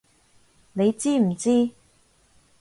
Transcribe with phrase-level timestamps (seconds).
[0.73, 1.69] 你知唔知！